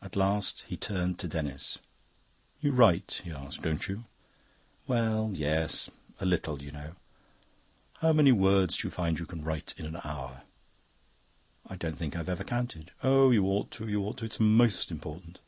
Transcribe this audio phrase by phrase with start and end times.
[0.00, 1.78] At last he turned to Denis.
[2.60, 4.04] "You write," he asked, "don't you?"
[4.86, 6.94] "Well, yes a little, you know."
[7.94, 10.42] "How many words do you find you can write in an hour?"
[11.66, 14.24] "I don't think I've ever counted." "Oh, you ought to, you ought to.
[14.26, 15.40] It's most important."